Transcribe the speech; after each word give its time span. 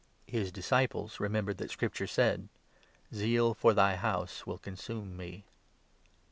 His 0.25 0.51
disciples 0.51 1.19
remembered 1.19 1.59
that 1.59 1.69
Scripture 1.69 2.07
said— 2.07 2.49
17' 3.11 3.19
Zeal 3.19 3.53
for 3.53 3.75
thy 3.75 3.97
House 3.97 4.47
will 4.47 4.57
consume 4.57 5.15
me.' 5.15 5.45